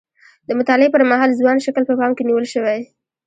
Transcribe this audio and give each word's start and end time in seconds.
د 0.47 0.49
مطالعې 0.59 0.89
پر 0.93 1.01
مهال 1.11 1.31
ځوان 1.39 1.57
شکل 1.65 1.83
په 1.87 1.93
پام 1.99 2.11
کې 2.15 2.23
نیول 2.29 2.45
شوی. 2.53 2.79